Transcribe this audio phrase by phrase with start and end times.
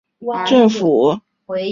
[0.01, 1.67] 这一类还包括州政府和当地政府。